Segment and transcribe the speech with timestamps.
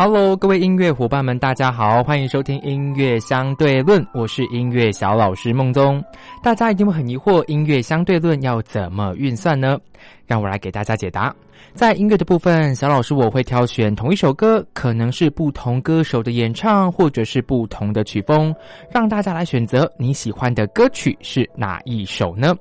[0.00, 6.00] Hello，各位音乐伙伴们，大家好，欢迎收听音乐相对论，我是音乐小老师孟宗。
[6.40, 9.76] 大家一定会很疑惑，音乐相对论要怎么运算呢？
[10.24, 11.34] 让我来给大家解答。
[11.74, 18.54] 在音乐的部分，小老师我会挑选同一首歌，可能是不同歌手的演唱，或者是不同的曲风，
[18.92, 22.54] 让大家来选择你喜欢的歌曲是哪一首呢？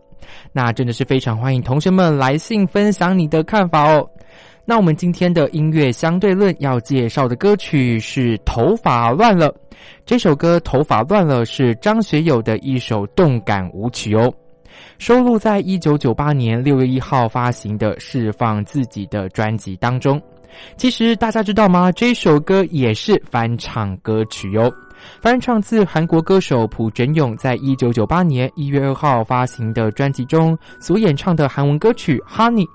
[0.51, 4.09] 那真的是非常欢迎同学们来信分享你的看法哦。
[4.69, 9.49] 那我们今天的音乐相对论要介绍的歌曲是《头发乱了》。
[10.05, 14.29] 这首歌《头发乱了》是张学友的一首动感舞曲哦，
[14.97, 20.21] 收录在一九九八年六月一号发行的《释放自己的》专辑当中。
[20.75, 21.89] 其实大家知道吗？
[21.93, 24.69] 这首歌也是翻唱歌曲哟，
[25.21, 32.65] 翻唱自韩国歌手朴正勇在一九九八年一月二号发行的专辑中所演唱的韩文歌曲《Honey》。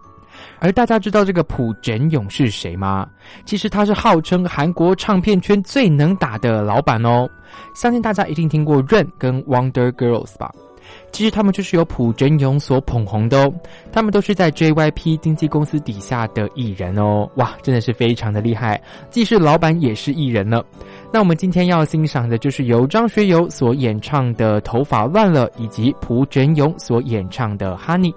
[0.62, 3.04] 而大家知道这个朴振勇是谁吗？
[3.44, 7.28] 其实他是号称韩国唱片圈最能打的老板哦。
[7.74, 10.52] 相信大家一定听过 Rain 跟 Wonder Girls 吧？
[11.10, 13.52] 其实他们就是由朴振勇所捧红的哦。
[13.90, 17.28] 他们都是在 JYP 经纪公司底下的艺人哦。
[17.34, 20.62] 哇，真的是非常的厉害，既是老板也是艺人呢。
[21.12, 28.12] 那我们今天要欣赏的就是由张学友所演唱的《头发乱了》，以及朴振勇所演唱的《Honey》。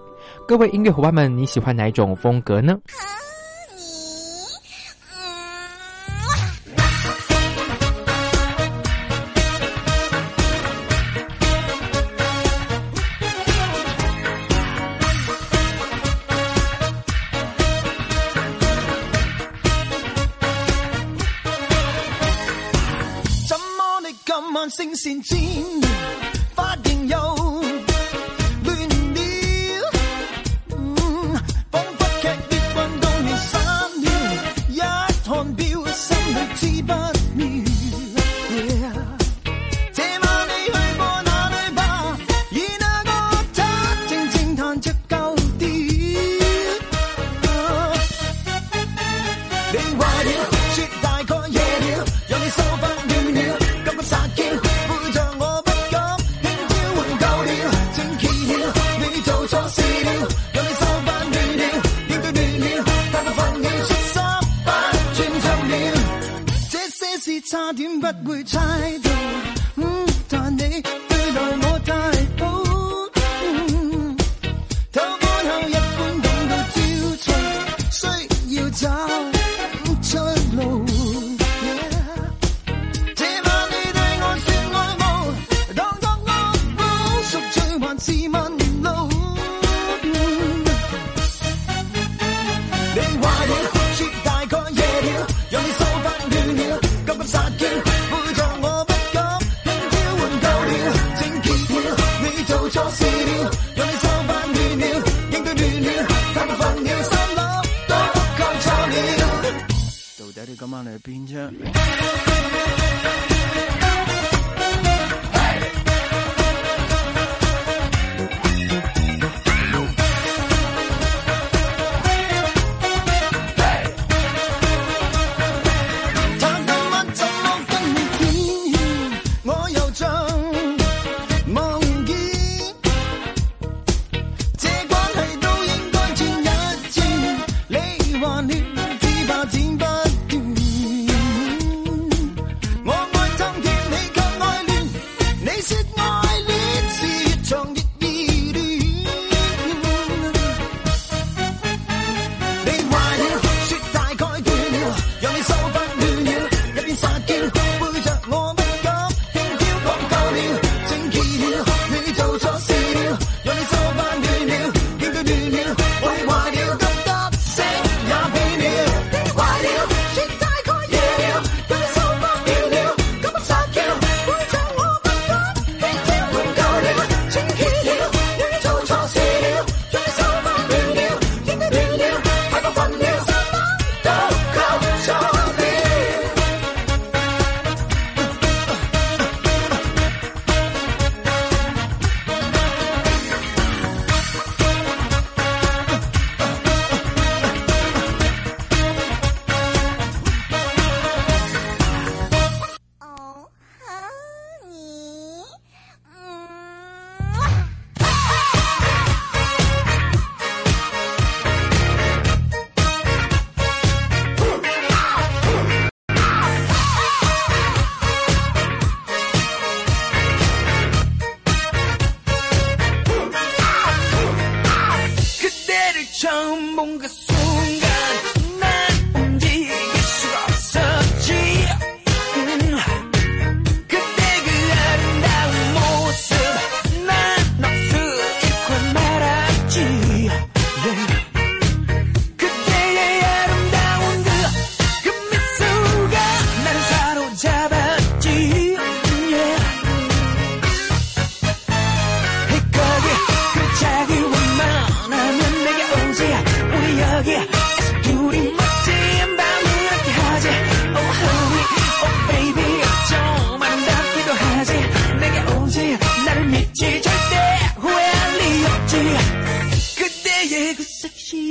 [0.47, 2.77] 各位音乐伙伴们，你喜欢哪一种风格呢？
[23.47, 25.54] 怎么你
[67.25, 68.59] 是差点不会猜
[68.99, 69.09] 到，
[69.77, 72.14] 嗯，但你对待我太
[110.57, 111.51] 今晚嚟邊啫？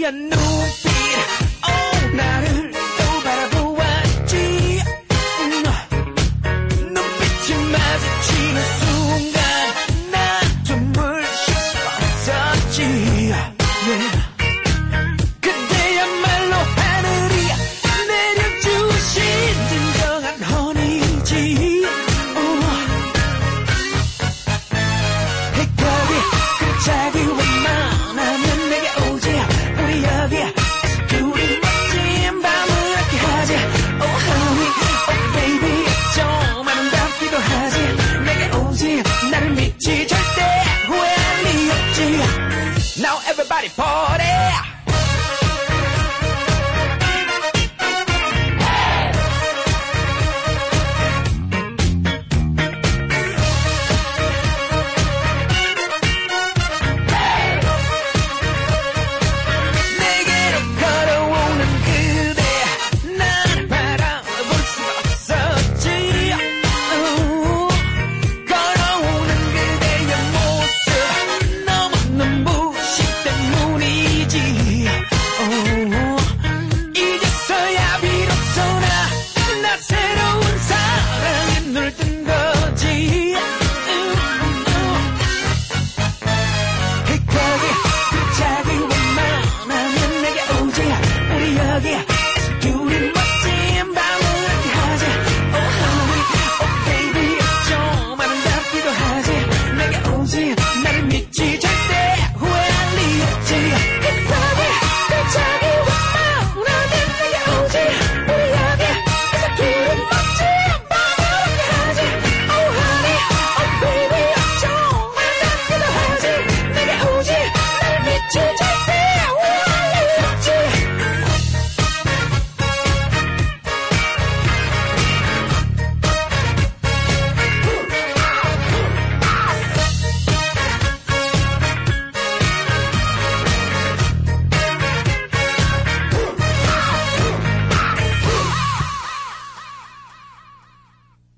[0.05, 0.94] a new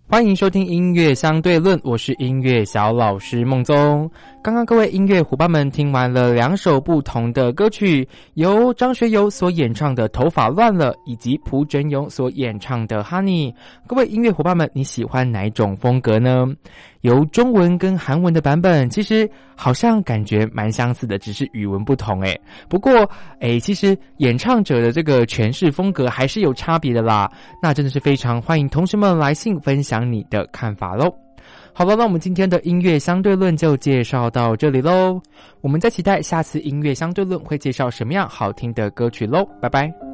[0.09, 4.09] 欢迎收听音乐相对论我是音乐小老师梦宗。
[4.47, 13.53] 刚刚各位音乐伙伴们听完了两首不同的歌曲由张学友所演唱的头发乱了以及朴振勇所演唱的 honey
[13.89, 16.47] 各位音乐伙伴们你喜欢哪种风格呢？
[17.01, 22.41] 由中文跟韩文的版本其实好像感觉蛮相似的只是语文不同诶。
[22.69, 23.11] 不过
[23.41, 27.29] 诶其实演唱者的这个诠释风格还是有差别的啦。
[27.61, 31.13] 那真的是非常欢迎同学们来信分享你的看法喽
[31.79, 35.21] 好了那我们今天的音乐相对论就介绍到这里喽。
[35.61, 39.47] 我们在期待下次音乐相对论会介绍什么样好听的歌曲喽。
[39.61, 40.06] 拜拜。